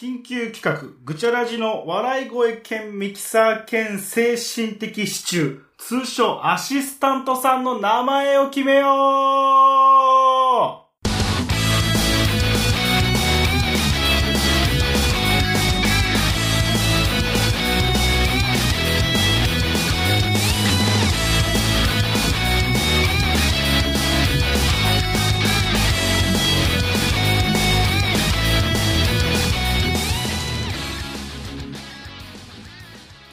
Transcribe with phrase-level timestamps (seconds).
[0.00, 9.79] 緊急企画、ぐちゃらじの笑い声兼ミキサー兼精神的支柱、通称アシスタントさんの名前を決めよう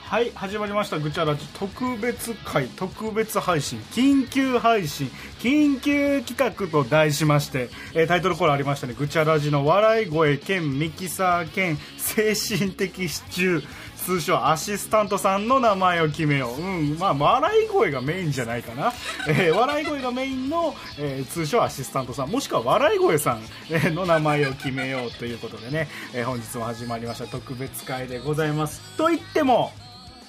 [0.10, 1.00] はい、始まりました。
[1.00, 8.96] ぐちゃらじ特別会、特別配信、緊急配信、緊急企画と題しまして、えー、タイトルコールありましたね。
[8.98, 13.62] ぐちゃらじの笑い声兼ミキサー兼精神的支柱、
[13.98, 16.62] 通称アシスタントさんの名前を決めよう。
[16.62, 18.94] うん、まあ、笑い声がメインじゃないかな。
[19.28, 28.80] えー、笑い声がメインの、えー、通称アシスタントさん、もしくは笑い声さんえの名前を決めようということでね、え、本日も始まりました特別会でございます。
[28.96, 29.74] と言っても、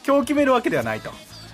[0.08, 1.10] 今日決めるわけではないと。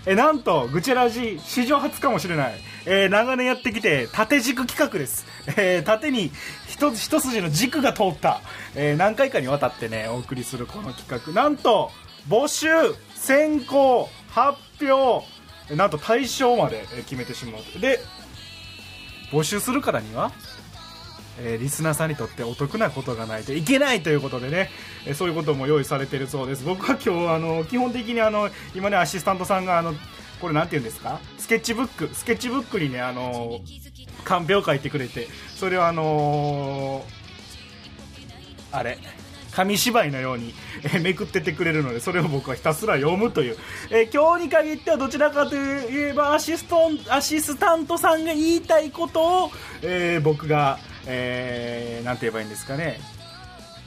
[0.06, 2.54] えなんと、ぐちラジ、史上初かもしれない。
[2.86, 5.26] えー、長年やってきて、縦軸企画です。
[5.56, 6.30] えー、縦に
[6.68, 8.42] 一、一筋の軸が通った、
[8.76, 11.32] えー、何回かにわたってね、お送りするこの企画。
[11.32, 11.90] なんと、
[12.28, 12.68] 募集、
[13.16, 15.26] 選考、発表、
[15.74, 17.80] なんと対象まで決めてしまう。
[17.80, 17.98] で、
[19.32, 20.30] 募集するからには、
[21.40, 24.70] えー、リスナーさんにとってお得なことがないといけないということでね、
[25.06, 26.64] えー、そういうことも用意されているそうです。
[26.64, 29.94] 僕は今日あの基本的にあの今ねアシスタントさんがあの
[30.40, 31.20] これなんて言うんですか？
[31.38, 32.14] スケッチブック。
[32.14, 33.60] スケッチブックにねあの
[34.24, 38.98] カンペを書いてくれてそれをあのー、あれ
[39.52, 43.56] 紙芝居のように、えー、めくっててくれるのでそれを僕はひたすら読むという、
[43.90, 49.50] えー、今日に限ってはどちらかといえばアシストアシスタントさんが言いたいことを、
[49.82, 53.00] えー、僕がえー、なんて言えばいいんですかね。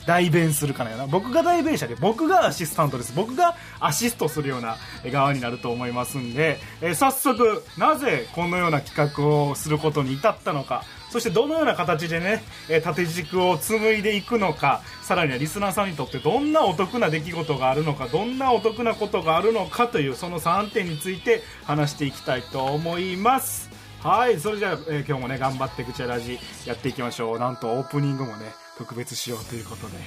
[0.07, 1.05] 代弁するかのような。
[1.05, 3.13] 僕が代弁者で、僕がアシスタントです。
[3.13, 4.77] 僕がアシストするような
[5.11, 23.76] 側になると思いますんで、えー、早速、なぜこのような企画をすることに至ったのか、そしてどのような形でね、え縦軸を紡いでいくのか、さらにはリスナーさんにとってどんなお得な出来事があるのか、どんなお得なことがあるのかという、その3点について話していきたいと思います。
[24.03, 29.97] はいそれじゃあ、えー、今日もね頑張ってぐちゃラジやっていきましょうなんとオープニングもね特別しようということで、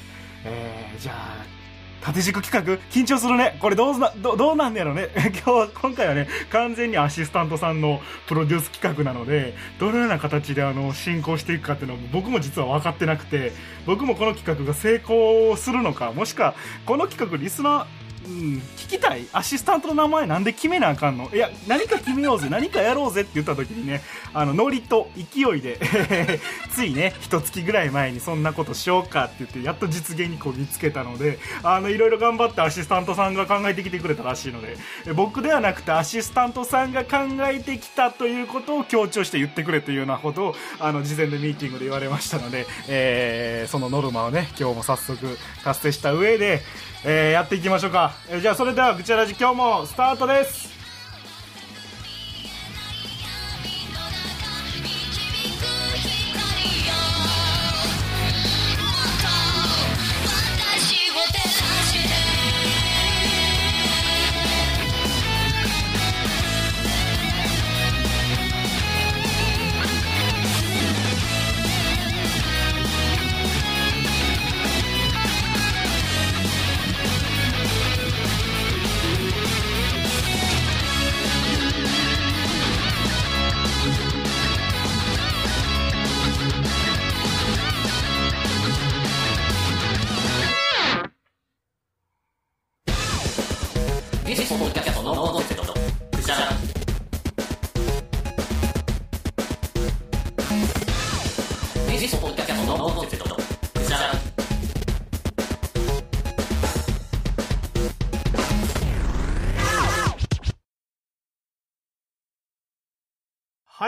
[0.44, 1.60] えー、じゃあ
[2.00, 3.58] 縦軸企画緊張するね。
[3.60, 5.08] これどうな、どどうなんだろうね。
[5.44, 13.52] 今日、今回はね、完全にアシスタントさんのプロデュース企画なので、どのような形であの、進行していくかっていうのも僕も実は分かってなくて、
[13.84, 16.54] 僕もこの企画が成功するのか、もしくは、
[16.86, 17.86] この企画リスナー、うん、
[18.30, 19.26] 聞きたい？
[19.32, 21.30] アシスタントの名前なんで決めなあかんの？
[21.34, 24.02] いや、何か決めようぜ、何かやろうぜって言った時にね、
[24.32, 25.78] あの、ノリと勢いで
[26.74, 34.76] ついね、一月ぐらい前にそんなことしようかって言って、やっと実現にこぎつけたので、あの、いろいろ頑張ってアシスタントさんが考えてきてくれたらしいので、
[35.14, 46.62] 僕ではなくてアシスタントさんが考えてきたということを強調して言ってくれというようなことを、あの、事前のミーティングで言われましたので、えー、そのノルマをね、今日も早速達成した上で、
[47.04, 50.79] えー、やっていきましょうか、えー、じゃあそれではぐちゃらじ今日もスタートです。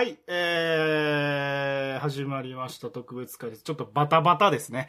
[0.02, 3.62] はい、えー、始まりました特別会です。
[3.62, 4.88] ちょっとバタバタですね。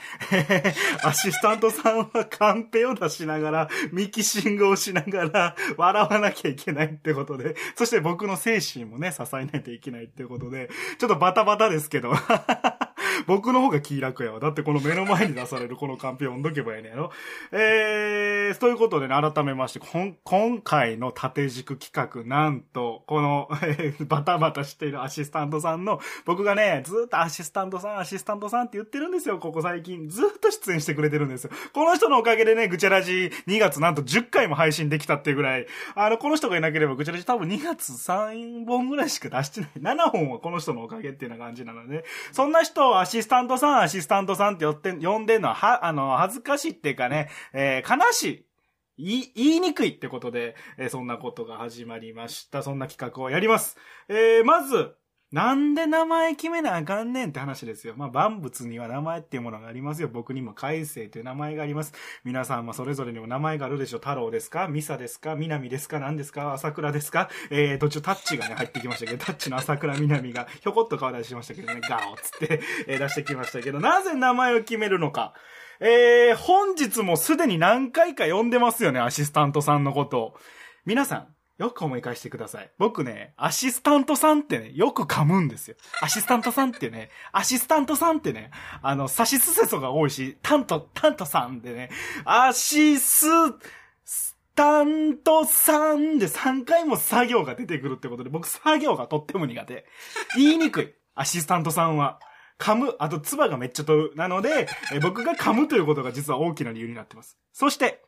[1.06, 12.16] アシスタントさんはカンペを出しながら、ミキシングをしながら、笑わなきゃいけないってことで、そして僕の精神もね、支えないといけないってことで、ちょっとバタバタですけど。
[13.28, 14.40] 僕の方が気楽やわ。
[14.40, 17.12] だってこの目の前に出されるこのカンペ読んどけばいいねやろ。
[17.52, 19.80] えー、ということでね、改めまして、
[20.24, 30.08] 今回の縦軸企画、なんと、この、えー、バタバタしているアシスタントさんの、僕がね、ずっとアシスタントさん、アシスタントさんって言ってるんですよ、ここ最近。
[30.10, 31.52] ずっと出演してくれてるんですよ。
[31.74, 39.70] この人のおかげでね、ぐちゃらじ2月なんと10回も配信できたっていうぐらい、あの、この人がいなければぐちゃらじ多分2月3本ぐらいしか出してない。
[39.98, 48.46] 7本はこの人のおかげっていうような感じなので、そんな人をアシスタントさん、アシスタントさんって呼って、呼んでんのは、は、あの、恥ずかしいっていうかね、えー、悲しい。
[48.98, 52.64] 言い、言いにくいってことで、えー、そんなことが始まりました。
[52.64, 53.78] そんな企画をやります。
[54.08, 54.96] えー、まず、
[55.34, 57.96] なんで名前決めなあかんねんって話ですよ。
[57.98, 60.08] まあ、万物には名前っていうものがありますよ。
[60.08, 61.92] 僕にも海星という名前があります。
[62.24, 63.98] 皆さんもそれぞれにも名前があるでしょ。
[63.98, 64.68] 太郎ですか？
[64.68, 65.36] ミサですか？
[65.36, 66.00] 南ですか？
[66.00, 66.54] 何ですか？
[66.54, 67.30] 朝倉ですか？
[67.50, 75.34] えー、途中タッチがね、入ってきましたけど、タッチの朝倉南がひょこっと顔出しましたけどね、ガオつって、え、出してきましたけど、なぜ名前を決めるのか。
[75.80, 80.38] えー、本日もすでに何回か呼んでますよね、アシスタントさんのことを。
[80.86, 82.72] 皆さん、よく思い返してください。
[82.80, 85.76] 僕ね、アシスタントさんってね、よく噛むんですよ。
[86.02, 88.50] アシスタントさんってね、アシスタントさんってね、
[88.82, 91.90] あの、サシスセソが多いし、タント、タントさんでね、
[92.26, 93.28] アシス、
[94.04, 99.86] スタントさんで3回も作業が出てくるってことで、僕作業がとっても苦手。
[100.36, 100.94] 言いにくい。
[101.16, 102.20] アシスタントさんは。
[102.60, 104.16] 噛む、あと、唾がめっちゃ飛ぶ。
[104.16, 107.38] なので、え僕が噛むということが実は大きな理由になってます。
[107.52, 108.04] そして、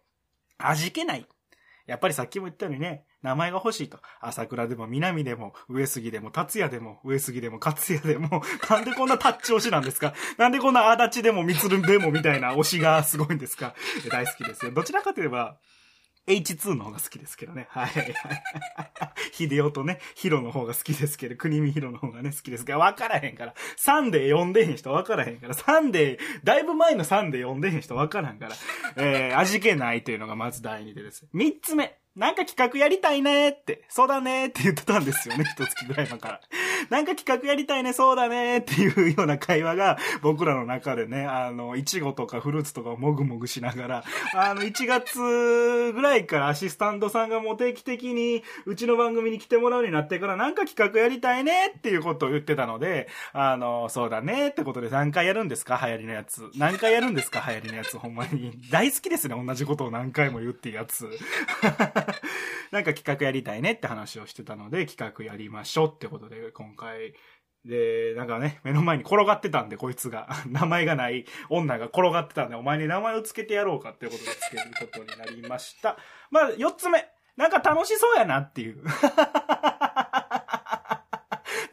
[0.57, 1.27] 味気ない。
[1.88, 4.00] やっぱりさっきも言ったようにね、名前が欲しいと。
[4.22, 10.13] 朝倉でも南でも上杉でも達也でも上杉でも勝也でも、 なんでこんなタッチ推しなんですか？
[10.38, 13.74] なんでこんな足立でも三つるでもみたいな推しがすごいんですか？
[14.10, 14.72] 大好きですよ。
[14.72, 15.57] どちらかといえば、
[16.27, 17.68] H2 の方が好きですけどね。
[17.69, 17.89] はい。
[19.31, 23.54] 秀夫とね、ヒロの方が好きですけど、国見ヒロの方がね、好きですけど、わからへんから。
[23.86, 25.54] 3で読んでへん人わからへんから。
[25.54, 28.56] 3で、だいぶ前の3で読んでへん人わからんから。
[28.98, 31.27] えー、味気ないというのがまず第2でです。
[31.36, 31.95] 3つ目。
[32.15, 36.41] なんか企画やりたいねって、そうだねって言ってたんですよね、一月ぐらい前から。
[36.89, 55.80] なんか企画やりたいね、そうだねっていうような会話が僕らの中でね、あの、いちごとかフルーツとかをもぐもぐしながら、あの、1月ぐらいからアシスタントさんがもう定期的にうちの番組に来てもらうようになってからなんか企画やりたいねっていうことを言ってたので、あの、そうだねってことで何回やるんですか？
[55.83, 56.50] 流行りのやつ。
[56.56, 57.44] 何回やるんですか？
[57.48, 57.98] 流行りのやつ。
[57.98, 58.51] ほんまに。
[58.72, 61.10] 大好きですね、同じことを何回も言うっていうやつ。
[62.72, 67.13] なんか企画やりたいねって話をしてたので、企画やりましょうってことで、今回、
[67.63, 70.29] で、なんかね、目の前に転がってたんで、こいつが。
[70.50, 75.97] 名前がない女が転がってたんで、お前に名前を付けてやろうかっていうことで付けることになりました。
[76.31, 77.07] まあ、四つ目。
[77.35, 78.81] なんか楽しそうやなっていう。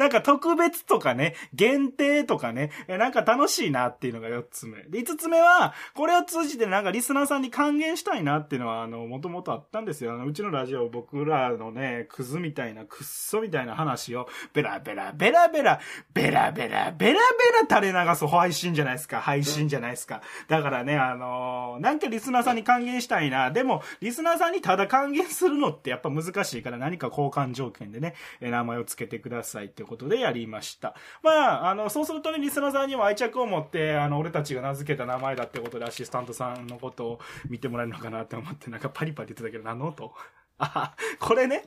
[0.02, 4.82] なんか特別とかね、限定とかね、なんか楽しいなっていうのが4つ目。
[4.82, 10.14] で、5つ目は、これを通じてなんかリスナーさんに還元したいなっていうのは、あの、もともとあったんですよ。
[10.14, 15.78] あの、うちのラジオ、僕らのね、クズみたいな、クッソみたいな話を、ベラベラ、ベラベラ、
[16.12, 19.20] ベラベラ、ベラベラ垂れ流す配信じゃないですか。
[19.20, 20.20] 配信じゃないですか。
[20.48, 23.52] だからね、あのなんかリスナーさんに還元したいな。
[23.52, 30.94] でも、リスナーさんにただ還元するのってやっぱ難しいから何か交換条件でね、名前を付けてくださいってことことでやりました。
[31.22, 40.12] まあ、あの、そうするとね、リスナーさんにも愛着を持って、あの、俺たちが名付けた名前だってことでアシスタントさんのことを見てもらえるのかなって思って、なんかパリパリ言ってたけど、何の音？
[40.58, 41.64] あ、 これね？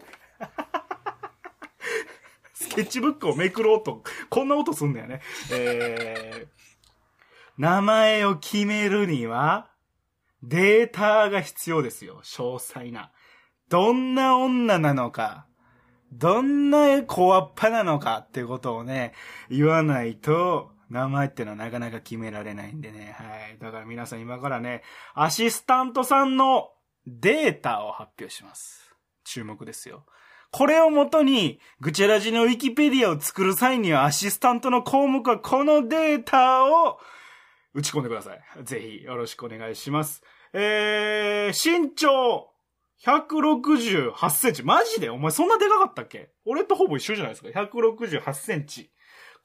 [2.53, 5.21] スケッチブックをめくろうと、こんな音すんだよね。
[5.51, 9.69] えー、名前を決めるには、
[10.41, 12.21] データが必要ですよ。
[12.23, 13.11] 詳細な。
[13.69, 15.47] どんな女なのか。
[16.17, 19.13] どんな小っぱなのかってことをね、
[19.49, 23.15] 言わないと、名前ってのはなかなか決められないんでね。
[23.17, 23.57] はい。
[23.59, 26.69] だから皆さん今からね、アシスタントさんの
[27.07, 28.93] データを発表します。
[29.23, 30.05] 注目ですよ。
[30.51, 36.99] これをもとに、ぐちゃらじのウィキペディアを作る際にはアシスタントの項目はこのデータを
[37.73, 38.63] 打ち込んでください。
[38.63, 40.23] ぜひよろしくお願いします。
[40.53, 42.54] えー、身長
[43.03, 44.63] 168センチ。
[44.63, 45.09] マジで？
[45.09, 46.31] お前そんなでかかったっけ？
[46.45, 47.49] 俺とほぼ一緒じゃないですか。
[47.49, 48.91] 168センチ。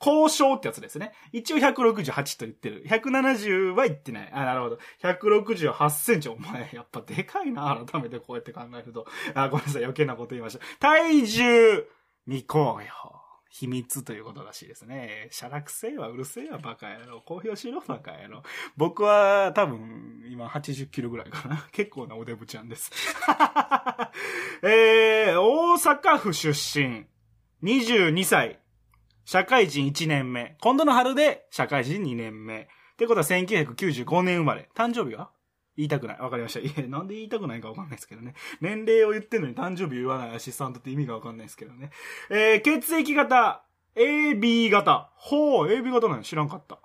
[0.02, 1.12] 交渉ってやつですね。
[1.30, 2.84] 一応168と言ってる。
[2.86, 4.30] 170は言ってない。
[4.32, 4.78] あ、なるほど。
[5.02, 6.30] 168センチ。
[6.30, 7.84] お前、やっぱでかいな。
[7.86, 9.06] 改めてこうやって考えると。
[9.34, 9.82] あ、ごめんなさい。
[9.82, 10.64] 余計なこと言いました。
[10.78, 11.86] 体重、
[12.24, 13.19] 未公表。
[13.50, 15.28] 秘密ということらしいですね。
[15.32, 17.20] シャラクセはうるせえわ、バカ野郎。
[17.20, 18.42] 公表しろ、バカ野郎。
[18.76, 21.66] 僕は多分、今80キロぐらいかな。
[21.72, 22.92] 結構なおデブちゃんです。
[24.62, 27.06] えー、大阪府出身、
[27.62, 28.60] 22歳、
[29.24, 30.56] 社会人1年目。
[30.60, 32.62] 今度の春で社会人2年目。
[32.62, 32.66] っ
[32.96, 34.70] てことは1995年生まれ。
[34.76, 35.32] 誕生日は？
[35.76, 36.18] 言いたくない。
[36.18, 36.60] わかりました。
[36.60, 38.34] いえ、なんで言いたくないかわかんないですけどね。
[38.60, 41.90] 年齢を言ってんのに誕生日言わないアシスタントって意味がわかんないですけどね。
[42.30, 43.62] えー、血液型、
[43.96, 45.10] AB 型。
[45.14, 46.78] ほう、AB 型なの知らんかった。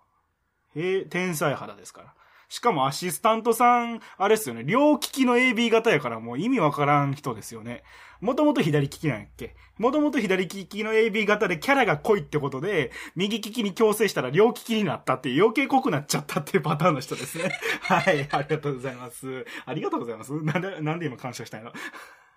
[0.75, 2.13] えー、天才肌ですから。
[2.49, 7.83] しかもアシスタントさん、あれっすよね、両利きの AB 型やからもう意味わからん人ですよね。
[8.21, 17.51] もともと左利きなんやっけもともと左利きの AB 型でキャラが濃いってことで、右利きに強制したら両利きになったって余計濃くなっちゃったっていうパターンの人ですね。
[17.81, 19.45] はい、ありがとうございます。
[19.65, 20.33] ありがとうございます。
[20.33, 21.73] なんで、なんで今感謝したいの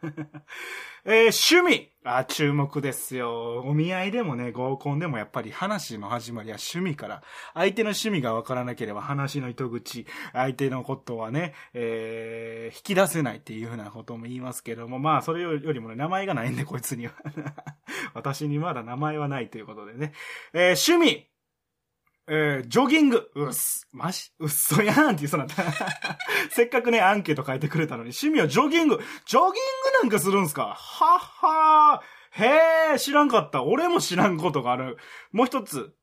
[1.05, 3.63] えー、趣味あ、注目ですよ。
[3.67, 7.23] お見合いでもね、合コンでもやっぱり話の始まりは趣味から。
[7.55, 17.13] 相手の趣味がわからなければ話の糸口、相手のことはね、えー、引き出せないっていうふうなことも言いますけども、まあ、それよりもね、名前がないんで、こいつには。
[18.15, 20.13] 私にまだ名前はないということでね。
[20.53, 21.29] えー、趣味
[22.31, 23.31] えー、ジョギング。
[23.35, 23.89] うっす。
[23.93, 24.31] マジ？
[24.39, 25.65] うっそやんって言うそうなった。
[26.53, 29.01] せっかくね、アンケート書いてくれたのに、趣味はジョギング。
[29.25, 29.55] ジョギング
[30.03, 30.75] なんかするんすか？
[30.75, 32.19] はっはー。
[32.91, 33.63] へー、知らんかった。
[33.65, 34.99] 俺も知らんことがある。
[35.33, 35.95] もう一つ。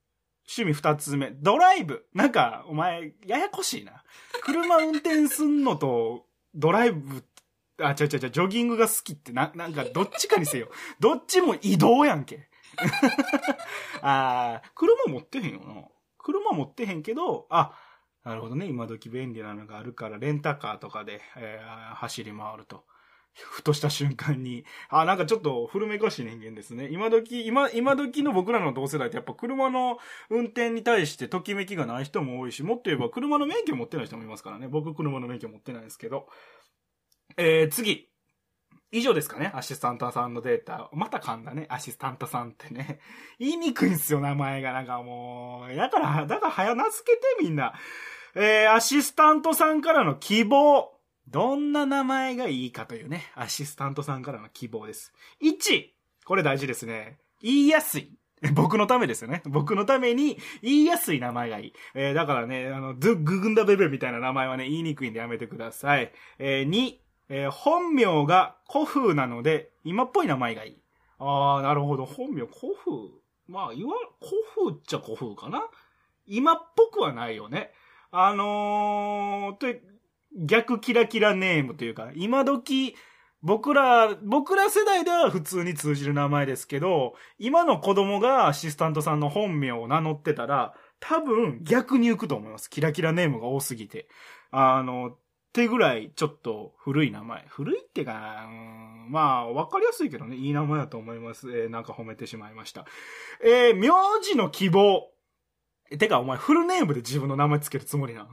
[0.48, 1.32] 趣味二つ目。
[1.32, 2.06] ドライブ。
[2.14, 4.04] なんか、お前、ややこしいな。
[4.42, 7.24] 車運転すんのと、ドライブ、
[7.82, 10.70] あ、ちゃちゃちゃ、ジョギングが好きってな、なんか、どっちかにせよ。
[11.00, 12.48] どっちも移動やんけ。
[14.02, 15.88] あー、車持ってへんよな。
[16.26, 17.72] 車持ってへんけど、あ、
[18.24, 22.84] なるほどね、今時便利なのがあるから、レンタカーとかで、えー、走り回ると。
[23.36, 26.88] ふとした瞬間に、あ、なんかちょっと古めかしい人間ですね。
[26.90, 29.98] 今時、今、今時の僕らの同世代ってやっぱ車の
[30.30, 34.70] 運転に対してときめきがない人も多いし、もっと言えば車の免許持ってない人もいますからね。
[34.70, 36.28] 僕車の免許持ってないですけど。
[37.38, 38.10] えー、次。
[38.96, 39.52] 以上ですかね。
[39.54, 40.90] アシスタントさんのデータ。
[40.94, 41.66] また噛んだね。
[41.70, 43.02] アシスタントさんってね。
[43.40, 44.72] 言いにくいんすよ、名前が。
[44.72, 45.76] なんかもう。
[45.76, 47.74] だから、だから早名付けてみんな。
[48.36, 50.94] えー、アシスタントさんからの希望。
[51.28, 53.32] どんな名前がいいかというね。
[53.36, 55.12] アシスタントさんからの希望です。
[55.42, 55.90] 1!
[56.24, 57.18] これ大事ですね。
[57.42, 58.12] 言いやすい。
[58.54, 59.42] 僕のためですよね。
[59.46, 61.74] 僕のために言いやすい名前がいい。
[61.94, 66.12] えー、だからね、あの、ドゥ、ググンダベベみたいな名前はね、言いにくいんでやめてください。
[66.40, 66.96] えー、2、
[67.30, 70.82] えー、本名が古風なので、今っぽい名前がいい。
[71.20, 72.06] あー、なるほど。
[72.06, 72.66] 本名古風？
[73.48, 75.64] まあ、言わ、古風っちゃ古風かな？
[76.28, 77.72] 今っぽくはないよね。
[78.12, 79.80] あのー、と、
[80.38, 82.96] 逆キラキラネームというか、今時、
[83.42, 92.70] 僕ら、僕ら世代では普通に通じる名前ですけど、今の子供がアシスタントさんの本名を名乗ってたら、多分逆に行くと思います。
[92.70, 94.08] キラキラネームが多すぎて。
[94.50, 95.18] あの、
[95.56, 97.46] ってぐらい、ちょっと古い名前。
[97.48, 98.46] 古いってか、
[99.08, 101.50] まあ、わかりやすいけどね、いい名前だと思います。
[101.50, 102.86] えー、なんか褒めてしまいました。
[103.42, 103.88] えー、名
[104.22, 105.10] 字の希望。
[105.98, 108.28] てか、お前フルネームで自分の名前つけるつもりな。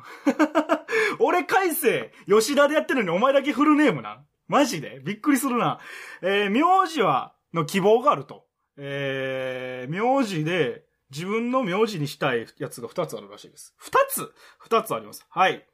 [1.20, 4.24] 俺、海星、吉田でやってるのにお前だけフルネームな。
[4.48, 5.00] マジで？
[5.04, 5.78] びっくりするな。
[6.22, 8.46] えー、名字は、の希望があると。
[8.76, 13.76] えー、名字で、自分の名字にしたいやつが2つあるらしいです。
[13.80, 14.34] 2つ
[14.68, 15.24] !2 つあります。
[15.28, 15.64] はい。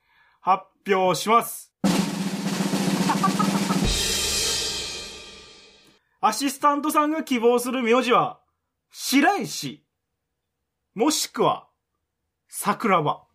[0.49, 1.75] 発表します。
[6.23, 8.41] アシスタントさんが希望する名字は、
[8.91, 9.85] 白石、
[10.95, 11.69] もしくは、
[12.49, 13.27] 桜庭。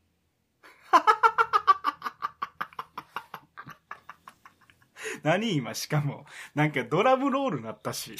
[5.21, 8.15] 何今しかも、なんかドラムロールなったし、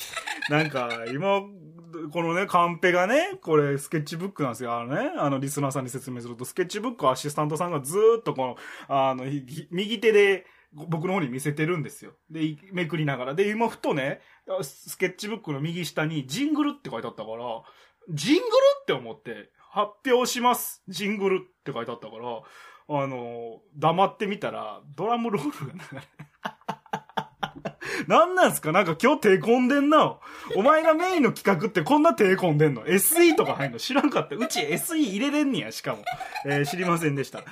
[0.50, 1.42] なんか今、
[2.12, 4.76] このね、カンペがね、これスケッチブックなんですよ。
[4.76, 8.58] あのね、あのリスナーさんに説明すると、スケッチブックアシスタントさんがずっとこの、
[8.88, 9.26] あの、
[9.72, 12.14] 右手で、僕の方に見せてるんですよ。
[12.32, 13.36] で、めくりながら。
[13.36, 14.22] で、今ふとね、
[14.64, 17.62] スケッチブックの右下にジングルって書いてあったから、
[18.10, 18.48] ジングル
[18.82, 20.84] って思って、発表します。
[20.88, 22.42] ジングルって書いてあったから、
[22.90, 26.02] あの、黙ってみたら、ドラムロールが流れ
[28.08, 28.72] なんなんすか？
[28.72, 30.18] なんか今日手込んでんな。
[30.56, 33.80] お前がメインの企画ってこんな手込んでんの ?SE とか入んの？
[33.80, 34.36] 知らんかった。
[34.36, 36.04] うち SE 入れれんねや、しかも。
[36.46, 37.44] えー、知りませんでした。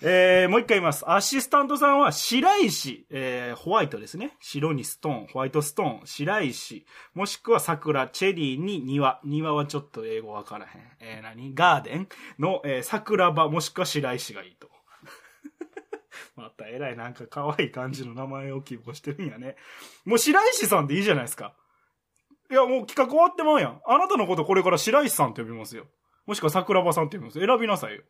[0.00, 1.02] えー、もう一回言います。
[1.10, 4.36] アシスタントさんは白石、えー、ホワイトですね。
[4.40, 9.20] 白にストーン、ホワイトストーン、白石、もしくは桜、チェリーに庭。
[9.24, 10.82] 庭はちょっと英語わからへん。
[11.00, 11.52] えー、何？
[11.52, 14.68] ガーデンの、えー、桜庭、もしくは白石がいいと。
[16.36, 19.56] また偉いなんか可愛い感じの名前を希望してるんやね。
[20.04, 21.54] もう白石さんでいいじゃないですか。
[22.50, 23.80] いや、もう企画終わってまうやん。
[23.86, 25.86] あなたのことこれから白石さんって呼びますよ。
[26.26, 27.38] もしくは桜庭さんって呼びます。
[27.38, 28.02] 選びなさいよ。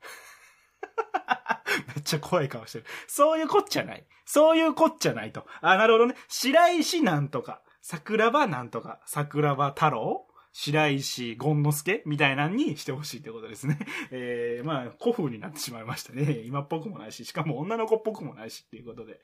[1.94, 2.84] めっちゃ怖い顔してる。
[3.06, 4.06] そういうこっちゃない。
[4.24, 5.46] そういうこっちゃないと。
[5.60, 6.14] あ、なるほどね。
[6.28, 7.62] 白石なんとか。
[7.80, 9.00] 桜庭なんとか。
[9.06, 10.27] 桜庭太郎
[10.60, 13.78] 白石権之助みたいなんにしてほしいってことですね。
[14.10, 16.42] えー、まあ、古風になってしまいましたね。
[16.46, 19.20] 今っぽくもないし、しかも女の子っぽくもないしっていうことで。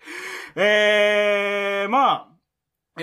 [0.54, 2.28] えー、まあ、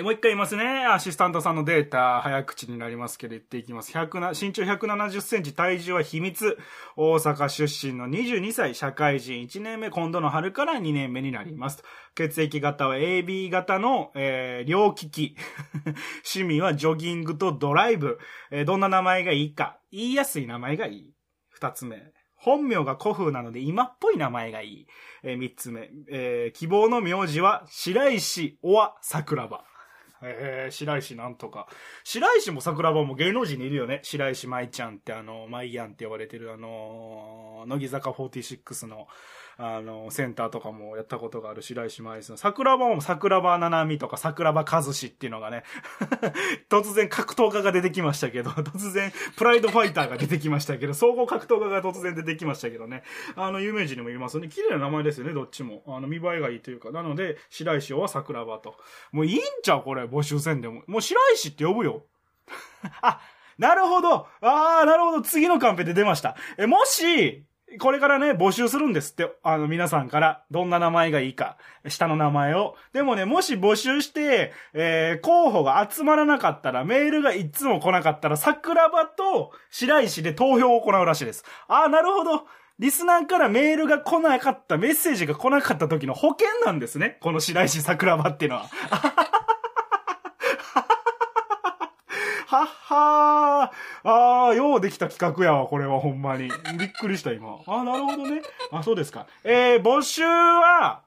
[0.00, 0.86] もう一回言いますね。
[0.86, 3.92] アシスタントさんのデータ、早口になりますけど言っていきます。
[3.92, 4.08] 身
[4.54, 6.56] 長170センチ、体重は秘密。
[6.96, 11.82] 大阪出身の22歳、社会人1年目、今度の春から2年目になります。
[12.14, 15.36] 血液型は AB 型の、えー、両利き。
[16.24, 18.18] 趣味はジョギングとドライブ。
[18.50, 19.78] えー、どんな名前がいいか。
[19.90, 21.10] 言いやすい名前がいい。
[21.50, 22.14] 二つ目。
[22.34, 24.86] 本名が古風なので今っぽい名前がいい。
[25.22, 25.90] えー、三つ目。
[26.10, 29.70] えー、希望の名字は白石、おわ、桜庭。
[30.22, 31.68] えー、白石なんとか。
[32.04, 34.00] 白石も桜庭も芸能人にいるよね。
[34.02, 39.08] 白石舞ちゃんってあの、舞やんって呼ばれてるあの、乃木坂46の、
[39.56, 42.38] あの、センターとかもやったことがある白石麻衣さん。
[42.38, 45.64] 桜庭も桜庭七海とか桜庭和志っていうのがね、
[46.70, 53.02] 突然格闘家が出てきましたけど、 突然プライドファイターが出てきましたけど、総合格闘家が突然出てきましたけどね、
[53.36, 54.48] あの、有名人にもいますね。
[54.48, 55.82] 綺麗な名前ですよね、どっちも。
[55.86, 56.90] あの、見栄えがいいというか。
[56.90, 58.76] なので、白石は桜庭と。
[59.12, 60.82] もういいんちゃうこれ、募集戦でも。
[60.86, 62.04] もう白石って呼ぶよ。
[63.02, 63.20] あ、
[63.58, 64.26] なるほど。
[64.40, 65.22] ああ、なるほど。
[65.22, 66.36] 次のカンペで出ました。
[66.58, 67.44] え、もし、
[67.78, 69.30] これからね、募集するんですって。
[69.42, 71.56] あの、皆さんから、どんな名前がいいか、
[71.88, 72.76] 下の名前を。
[72.92, 81.44] でもね、もし募集して、えー、候補が集まらなかったら、メールがいつも来なかったら、桜庭と白石で投票を行うらしいです。
[81.68, 82.46] ああ、なるほど。
[82.78, 87.18] リスナーからメールが来なかった、メッセージが来なかった時の保険なんですね。
[87.20, 88.66] この白石桜庭っていうのは。
[92.52, 94.08] はっはー。
[94.08, 96.50] あー、ようできた企画やわ、これはほんまに。
[96.78, 97.58] びっくりした、今。
[97.66, 98.42] あ、なるほどね。
[98.70, 99.26] あ、そうですか。
[99.42, 101.02] えー、募集は、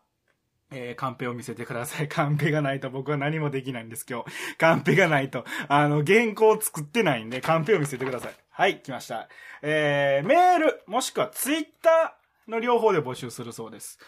[0.71, 2.07] えー、カンペを見せてください。
[2.07, 4.57] カンペがないと僕は何もできないんです、今日。
[4.57, 5.45] カンペがないと。
[5.67, 8.33] あの、原稿を作ってないんで、カンペを見せてください。
[8.49, 9.29] はい、来ました。
[9.61, 13.99] えー、メール、もしくはツイッターの両方で募集するそうです。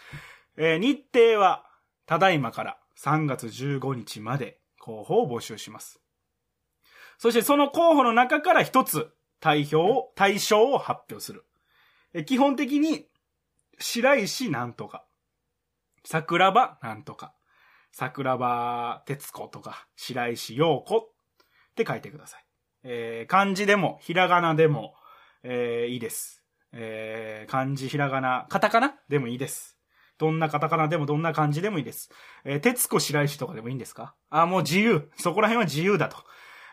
[0.56, 1.64] えー、日程は、
[2.04, 6.00] ただいまから3月15日まで候補を募集します。
[7.18, 9.10] そしてその候補の中から一つ、
[9.40, 11.44] 対象を、対象を発表する。
[12.14, 13.06] え基本的に、
[13.78, 15.04] 白石なんとか、
[16.04, 17.34] 桜庭なんとか、
[17.92, 21.08] 桜庭哲子とか、白石陽子っ
[21.74, 22.44] て書いてください。
[22.84, 24.94] えー、漢字でも、ひらがなでも、
[25.42, 26.44] えー、いいです。
[26.72, 29.76] えー、漢字、ひらがな、カタカナでもいいです。
[30.18, 32.10] どんなカタカナでもどんな漢字でもいいです。
[32.44, 34.14] えー、哲子白石とかでもいいんですか？
[34.30, 35.10] あ、もう自由。
[35.16, 36.18] そこら辺は自由だと。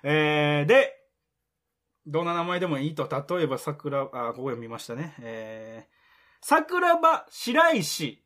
[0.08, 0.94] えー、で、
[2.06, 3.10] どんな名前でもいいと。
[3.28, 5.16] 例えば、桜、あ、ここ読みましたね。
[5.20, 5.96] えー、
[6.42, 8.24] 桜庭白石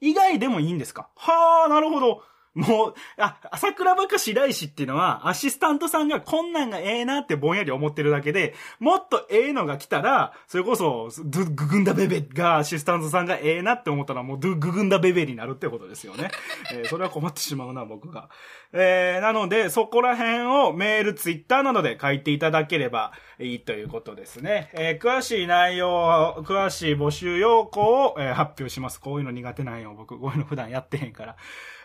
[0.00, 1.10] 以外でもいいんですか？
[1.16, 2.22] はあ、なるほど。
[2.56, 16.30] もう、あ、朝倉バカ白石っていうのは、アシスタントさんがこんなんがええなってぼんやり思ってるだけで、もっとええのが来たら、それこそ、ドゥググンダベベがアシスタントさんがええなって思ったら、もうドゥググンダベベになるってことですよね。
[16.72, 18.30] えー、それは困ってしまうな、僕が。
[18.72, 24.70] えー、なので、そこら辺をメール、ツイッターなどで書いていただければいいということですね。
[24.72, 28.98] えー、詳しい内容、詳しい募集要項を、えー、発表します。
[28.98, 30.18] こういうの苦手なんよ、僕。
[30.18, 31.36] こういうの普段やってへんから。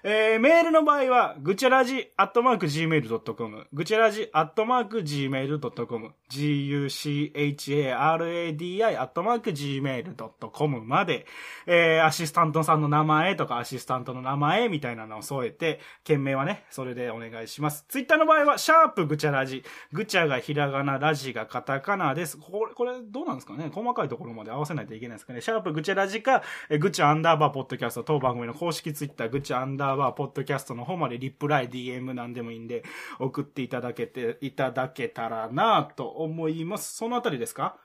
[0.04, 11.28] えー、メールの場合は、ぐちゃらじ、アットマーク、gmail.com、ぐちゃらじ、アットマーク、gmail.com、gucharadi、アットマーク、gmail.com まで、
[11.68, 17.86] えー、アシスタントさんの名前とか、アシスタントの名前みたいなのを添えて、件名はね、それでお願いします。
[17.88, 22.38] ツイッターの場合は、シャープぐちゃらじ、ぐちゃがひらがな、ラジがカタカナです。
[22.40, 23.70] これ、これどうなんですかね？
[23.72, 25.42] 細かいところまで合わせないといけないですかね？
[25.42, 26.42] シャープぐちゃらじか、
[26.80, 32.84] ぐちゃアンダーバーポッドキャスト、当番組の公式ツイッター、ぐちゃアンダーターポッドキャストの方までリプライ、DM なんでもいいんで、
[33.20, 36.96] 送っていただけて、いただけたらなと思います。
[36.96, 37.78] そのあたりですか？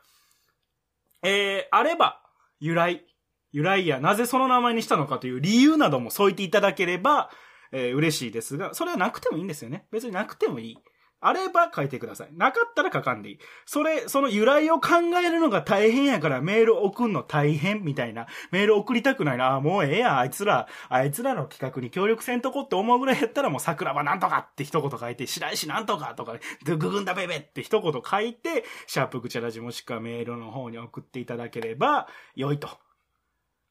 [1.23, 2.23] えー、あれば、
[2.61, 3.05] 由来。
[3.53, 7.31] 由来や、なぜその名前にしたのかという理由なども添えていただければ、
[7.73, 9.87] えー、嬉しいですが、それはなくてもいいんですよね。
[9.91, 10.79] 別になくてもいい。
[11.21, 12.29] あれば書いてください。
[12.37, 13.39] なかったら書かんでいい。
[13.65, 14.89] それ、その由来を考
[15.25, 18.27] えるのが大変やからメール送んの大変みたいな。
[18.51, 19.55] メール送りたくないな。
[19.55, 20.19] あ、もうええや。
[20.19, 32.86] あいつら、あいつらの企画に協力せんとこって思うぐらいやったらもう桜庭なんとかって一言書いて、白石なんとかとか、ドゥググンダベベって一言書いて、シャープグチャラジもしくはメールの方に送っていただければ良いと。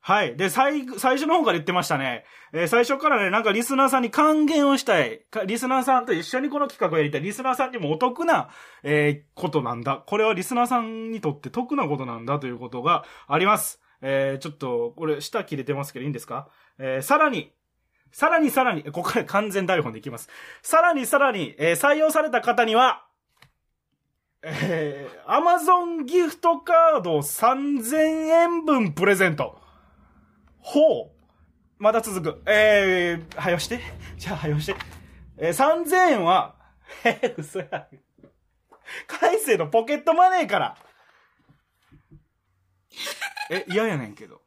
[0.07, 0.35] はい。
[0.35, 2.25] で、最、最初の方から言ってましたね。
[2.53, 5.25] えー、最初からね、なんかリスナーさんに還元をしたい。
[5.47, 7.21] リスナーさんと一緒にこの企画をやりたい。
[7.21, 8.49] リスナーさんにもお得な、
[8.83, 10.03] えー、ことなんだ。
[10.05, 13.81] これはリスナーさんにとって得なことなんだということがあります。
[14.03, 16.49] えー、ちょっと、これ、下切れてますけどいいんですか？
[16.77, 17.51] え、さらに、
[18.11, 20.29] さらにさらに、ここから完全台本でいきます。
[20.61, 23.07] さらにさらに、え、採用された方には、
[24.43, 27.95] えー、アマゾンギフトカード3000
[28.27, 29.64] 円分プレゼント。
[30.67, 31.11] ほう。
[31.77, 32.41] まだ続く。
[32.49, 33.79] えー、はよして。
[34.17, 34.75] じゃあ、はよして。
[35.37, 36.55] えー、3000円は、
[37.05, 37.87] えー、嘘や。
[39.07, 40.77] 海星のポケットマネーから。
[43.51, 44.41] え、嫌やねんけど。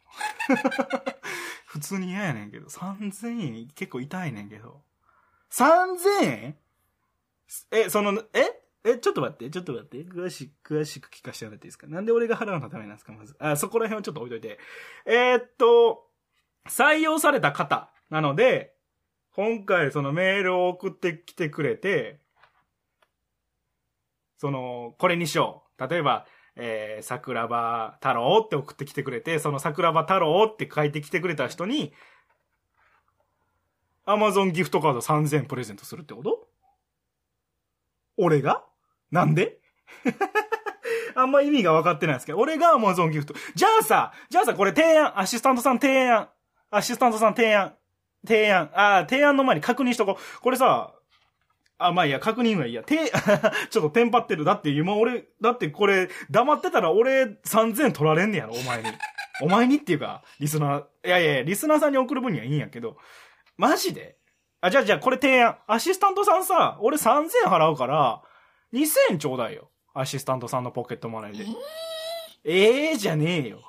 [1.66, 2.66] 普通に嫌やねんけど。
[2.66, 4.82] 3000円結構痛いねんけど。
[5.52, 6.58] 3000円
[7.70, 8.60] え、その、え？
[8.84, 9.98] え、ちょっと待って、ちょっと待って。
[9.98, 11.86] 詳しく、詳しく聞かせてもらっていいですか？
[11.86, 13.12] なんで俺が払うのためなんですか？
[13.12, 13.36] まず。
[13.38, 14.58] あ、そこら辺をちょっと置いといて。
[15.06, 16.07] えー、っと、
[16.66, 18.74] 採用された方なので、
[19.32, 22.20] 今回そのメールを送ってきてくれて、
[24.36, 25.88] その、これにしよう。
[25.88, 31.92] 例えば、えー、桜庭太郎って送ってきてくれて、その桜庭太郎って書いてきてくれた人に、
[34.04, 36.48] アマゾンギフトカード3000プレゼントするってこと？
[38.16, 38.64] 俺が？
[39.10, 39.58] なんで？
[41.14, 43.34] あんま意味が分かってないんですけど、俺がアマゾンギフト。
[43.54, 46.28] じゃあさ、じゃあさ、これ提案、アシスタントさん提案。
[46.70, 47.74] アシスタントさん提案。
[48.26, 48.70] 提案。
[48.74, 50.40] あ提案の前に確認しとこう。
[50.40, 50.94] これさ、
[51.78, 52.82] あ、まあいいや、確認はいいや。
[52.82, 53.10] て、
[53.70, 54.44] ちょっとテンパってる。
[54.44, 58.90] だって今俺、だってこれ、黙ってたら俺3000取られんねやろ、お前に。
[59.40, 62.96] お前にっていうか、リスナー、いやいやリスナーさんに送る分にはいいんやけど、
[63.56, 64.16] マジで？
[64.60, 65.56] あ、じゃあじゃあこれ提案。
[65.68, 68.22] アシスタントさんさ、俺3000払うから、
[68.72, 69.70] 2000円ちょうだいよ。
[69.94, 71.44] アシスタントさんのポケットマネーで。
[72.44, 73.62] ええー、じゃねえよ。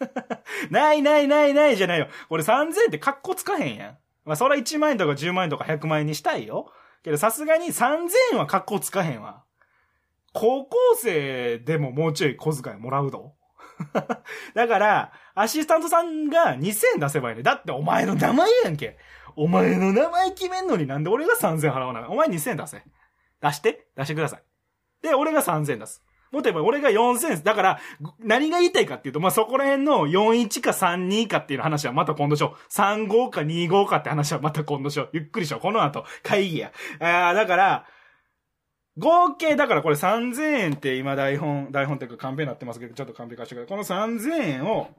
[0.70, 2.08] ないないないないじゃないよ。
[2.28, 3.98] これ3000ってカッコつかへんやん。
[4.24, 6.72] まあそれは1万円とか10万円とか100万円にしたいよ。
[7.02, 9.44] けどさすがに3000円はカッコつかへんわ。
[10.32, 13.34] 高校生でももうちょい小遣いもらうぞ。
[14.54, 17.42] だから、アシスタントさんが2000円出せばいいね。
[17.42, 18.98] だってお前の名前やんけ。
[19.34, 22.82] お前の名前決めんのになんで俺が3000円払わないお前2000円出せ。
[23.42, 23.86] 出して。
[23.96, 24.42] 出してください。
[25.02, 26.02] で、俺が3000円出す。
[26.36, 27.80] もっと言えば俺が4000だから、
[28.18, 32.72] 何が言いたいかっていうと、まあ、そこら辺の41か32かっていう話はまた今度しよう。
[32.72, 35.10] 35か25かって話はまた今度しよう。
[35.14, 35.60] ゆっくりしよう。
[35.60, 36.72] この後、会議や。
[37.00, 37.86] あだから、
[38.98, 43.86] 合計、だからこれ3000円って今台本、台本っていうかカンペになってますけど、ちょっとカンペ貸してください。
[43.86, 44.90] この3000円を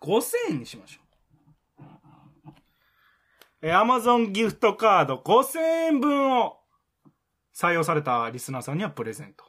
[0.00, 1.08] 5000円にしましょう。
[3.60, 5.58] え、アマゾンギフトカード5000
[5.88, 6.58] 円分を
[7.54, 9.47] 採用されたリスナーさんにはプレゼント。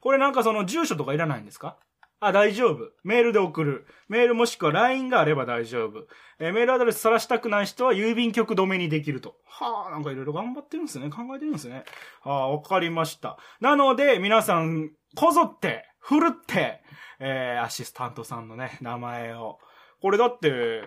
[0.00, 1.76] これなんかその住所とかいらないんですか？
[2.20, 2.90] あ、大丈夫。
[3.04, 3.86] メールで送る。
[4.08, 6.08] メールもしくは LINE があれば大丈夫。
[6.40, 9.36] えー、メールアドレス晒したくない人は郵便局止めにできると。
[9.44, 11.10] はあ、なんかいろいろ頑張ってるんですね。
[11.10, 11.84] 考えてるんですね。
[12.22, 13.38] はあ、わかりました。
[13.60, 16.82] なので、皆さん、こぞって、ふるって、
[17.20, 19.60] えー、アシスタントさんのね、名前を。
[20.02, 20.82] これだって、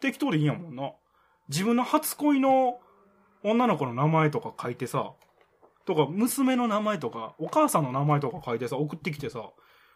[0.00, 0.92] 適当でいいやもんな。
[1.48, 2.80] 自分の初恋の
[3.42, 5.14] 女の子の名前とか書いてさ、
[5.86, 9.50] とか、娘の名前とか、お母さんの名前とか書いてさ、送ってきてさ、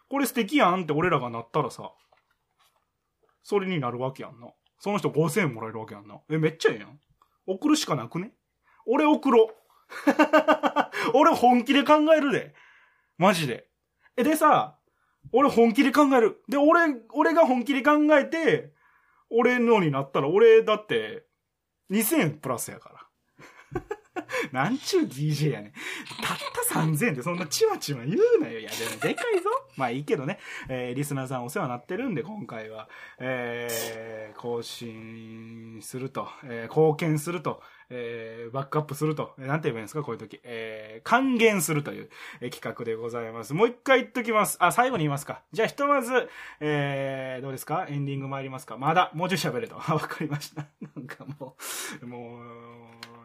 [0.09, 1.93] これ素敵やんって俺らがなったらさ、
[3.43, 4.49] それになるわけやんな。
[4.79, 6.21] その人5000円もらえるわけやんな。
[6.31, 6.99] え、めっちゃええやん。
[7.47, 8.33] 送るしかなくね？
[8.87, 9.55] 俺送ろう。
[11.15, 12.55] 俺本気で考えるで。
[13.19, 13.69] マジで。
[14.17, 14.79] え、でさ、
[15.33, 16.43] 俺本気で考える。
[16.49, 18.73] で、俺、俺が本気で考えて、
[19.31, 21.27] 俺のになったら、俺だって、
[21.91, 23.04] 2000円プラスやから。
[24.53, 25.73] なんちゅう DJ やねん。
[26.23, 26.39] たっ
[26.71, 28.61] た3000円ってそんなちまちま言うなよ。
[28.61, 29.51] いや、でもでかいぞ。
[29.77, 30.39] まあいいけどね。
[30.69, 32.89] えー、リスナーさんお世話になってるんで、今回は。
[33.19, 37.63] えー、更新すると、えー、貢献すると、
[37.97, 40.03] えー、バックアップすると、え、なんて言えばいいんですか？
[40.03, 40.41] こういう時。
[40.43, 43.55] えー、還元するという、え、企画でございます。
[43.55, 44.57] もう一回言っときます。
[44.61, 45.43] あ、最後に言いますか。
[45.53, 46.29] じゃあひとまず、
[46.59, 47.87] えー、どうですか？
[47.89, 48.77] エンディング参りますか？
[48.77, 49.77] まだ、もうちょい喋れと。
[49.81, 50.67] わかりました。
[50.97, 51.57] なんかも
[52.03, 52.41] う、も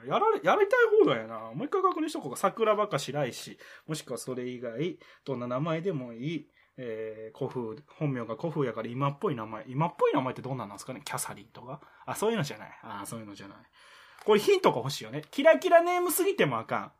[0.03, 1.39] う、やられ、やりたい放題やな。
[1.53, 2.37] もう一回確認しとこうか。
[2.37, 3.57] 桜庭か白石。
[3.87, 6.49] もしくはそれ以外、どんな名前でもいい。
[6.81, 9.65] えー、古風、本名が古風やから今っぽい名前。
[9.67, 11.01] 今っぽい名前ってどんなんなんですかね？
[11.03, 11.81] キャサリンとか？
[12.05, 12.79] あ、そういうのじゃない。
[12.83, 13.57] あ、そういうのじゃない。
[14.29, 15.23] これヒントが欲しいよね。
[15.31, 16.91] キラキラネームすぎてもあかん。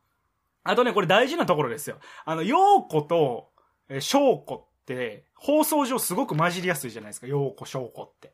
[0.64, 1.98] あとね、これ大事なところですよ。
[2.26, 3.52] あの、陽子と、
[3.88, 7.28] えー、翔子って、放送上すごく混じりやすいじゃないですか。
[7.28, 8.34] 陽子、翔子って。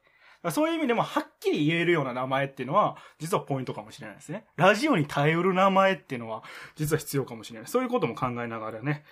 [0.49, 4.45] そういう意味でもはっきり言えるような名前っていうのは、実はポイントかもしれないですね。
[4.55, 6.43] ラジオに頼る名前っていうのは、
[6.77, 7.67] 実は必要かもしれない。
[7.67, 9.03] そういうことも考えながらね、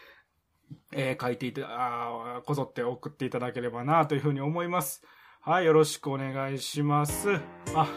[0.93, 5.03] えー、書いていた、あこぞって送っていただければなというふうに思います。
[5.41, 7.41] はい、よろしくお願いします。
[7.75, 7.89] あ、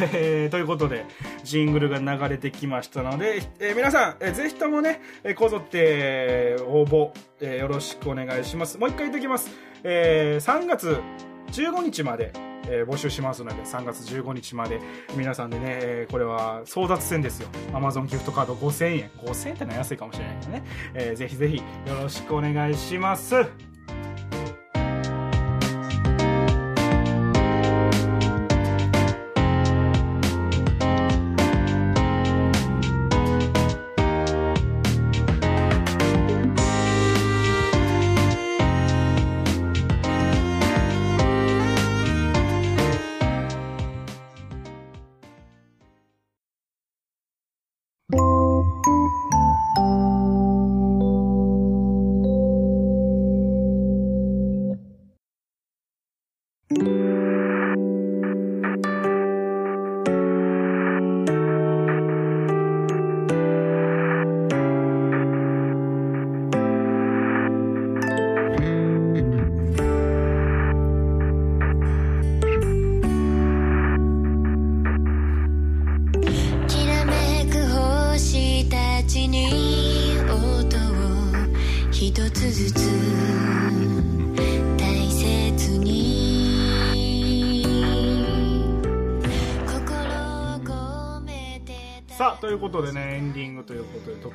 [0.00, 1.06] えー、ということで、
[1.42, 8.78] ジングルが流れてきましたので、えー、皆さん、えー、ぜひともね、え、こぞって、応募、え、よろしくお願いします。
[8.78, 9.50] もう一回言ってきます。
[9.82, 11.00] え、3月
[11.52, 12.32] 15日まで、
[12.66, 14.80] え募集しますので3月15日まで
[15.16, 21.62] 皆さんでね、えこれは争奪戦ですよ Amazon ギフトカード5000円5000円ってのは安いかもしれないけどね、えーぜひぜひよ
[22.02, 23.73] ろしくお願いします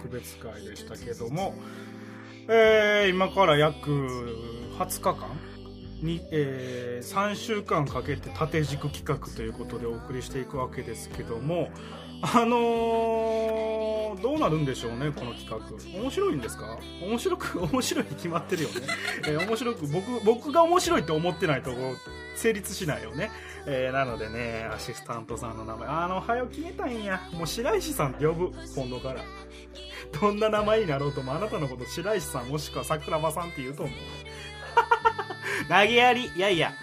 [0.01, 1.53] 特別会でしたけども、
[2.47, 3.89] えー今から約
[4.77, 5.29] 20日間
[6.01, 11.69] に、え3週間かけて縦軸企画ということでお送りしていくわけですけども
[12.21, 15.59] あのーどうなるんでしょうねこの企画。
[16.01, 16.77] 面白いんですか？
[17.01, 18.75] 面白く面白いに決まってるよね、
[19.27, 21.71] えー面白く僕僕が面白いと思ってないと
[22.39, 23.29] 成立しないよね、
[23.65, 25.87] えーなのでねアシスタントさんの名前。
[25.87, 27.21] あの早決めたんや。
[27.33, 29.21] もう白石さんって呼ぶ今度から。
[30.19, 33.95] どんな名前になろうともあなたのこと白石さんもしくは桜庭さんって言うと思う。
[35.67, 36.31] 投げやり。
[36.35, 36.73] いやいや。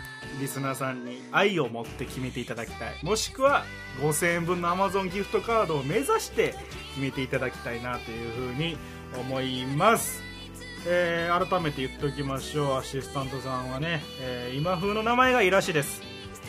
[0.41, 2.95] リスナーさんに愛を持って決めていただきたい。
[3.03, 3.65] もしくは
[4.01, 6.55] 5000円分の Amazon ギフトカードを目指して
[6.91, 8.77] 決めていただきたいなというふうに
[9.19, 10.26] 思います。
[10.89, 12.79] えー改めて言っておきましょう。
[12.79, 16.01] アシスタントさんはね、えー今風の名前がいいらしいです。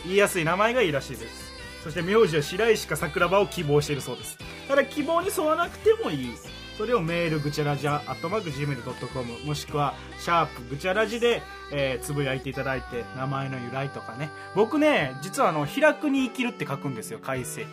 [0.04, 1.48] 言いやすい名前がいいらしいです。
[1.82, 4.38] そして名字は白石か桜庭を希望しているそうです。
[4.68, 6.30] ただ希望に沿わなくてもいい。
[6.76, 14.30] それをメールぐちゃらじゃアットマーク Gmail.com もしくはシャープぐちゃらじで、えーつぶやいていただいて名前の由来とかね。
[14.54, 17.18] 僕ね実はあの開くに生きるって書くんですよ。
[17.18, 17.70] 改正って。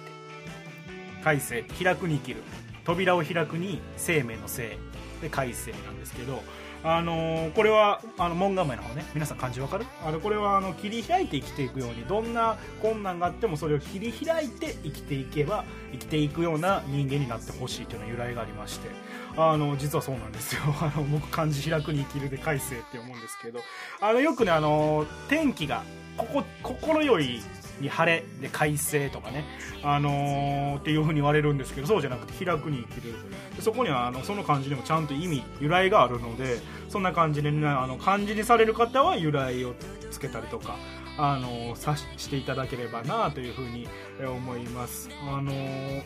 [1.23, 1.63] 改正。
[1.84, 2.41] 開くに生きる。
[2.86, 4.78] 扉を開くに生命の生。
[5.21, 6.43] で改正なんですけど
[6.87, 9.03] あのーこれはあの門構えの方ね。
[9.15, 9.85] 皆さん漢字わかる？
[10.05, 18.89] あのこれはあの切り開いて生きていくようにどんな困難があってもそれを切り開いて生きていけば生きていくような人間になってほしいというの由来がありまして。
[19.37, 20.61] あの実はそうなんですよ。
[20.79, 23.59] あの僕漢字開くに生きるで改正って思うんですけど。
[23.99, 25.83] あのよくねあの天気が
[26.17, 27.41] ここ心よい
[27.79, 29.43] に晴れで快晴とかね、
[29.83, 33.13] あのーっていう風に言われるんですけどそうじゃなくて開くに生きる
[33.55, 36.59] でそこにはあのその漢字にもちゃんと意味由来があるので
[36.89, 39.73] そんな感じで、ね、あの漢字にされる方は由来を
[40.11, 40.75] つけたりとか、
[41.17, 43.88] あのーさしていただければなという風に
[44.19, 45.09] 思います。
[45.29, 46.03] あのー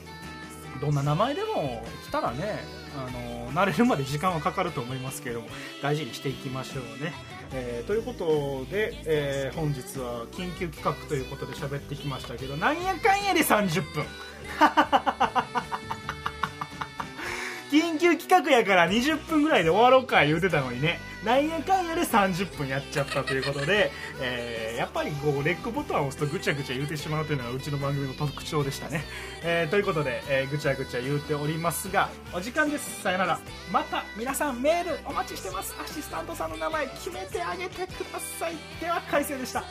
[0.79, 2.59] どんな名前でも来たらね、
[2.95, 5.47] あの慣れるまで時間はかかると思いますけれども
[5.81, 7.13] 大事にしていきましょうね。
[7.51, 14.05] えーということで、えー本日は緊急企画ということで喋ってきましたけどなんやかんやで30分
[17.69, 20.99] 緊急企画やから20分ぐらいで終わろうか言うてたのにね。
[21.23, 29.03] なんやかんやで30分やっちゃったということで、えー、やっぱりこうレックボタンを押すとぐちゃぐちゃ言うてしまうというのがうちの番組の特徴でしたね、
[29.43, 33.01] えー、ということで、えー、ぐちゃぐちゃ言うておりますがお時間です。
[33.01, 33.39] さよなら。
[33.69, 35.75] また皆さんメールお待ちしてます。
[35.83, 38.53] アシスタントさんの名前決めてあげてください。
[38.79, 39.59] では改正でした。
[39.59, 39.63] い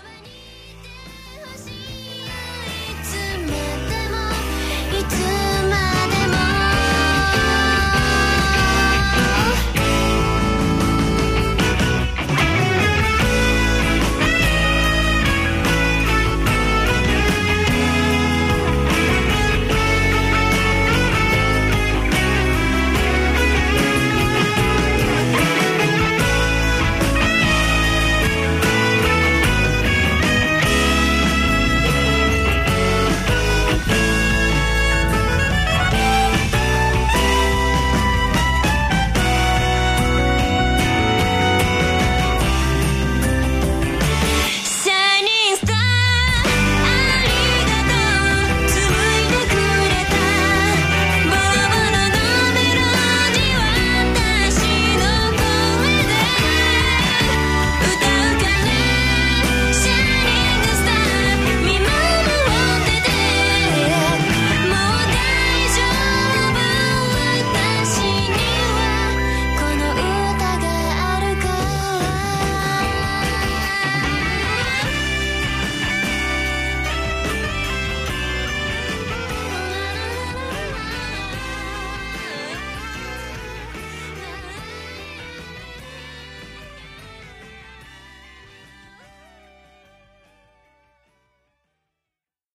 [3.02, 3.54] つま
[3.88, 5.37] でもいつ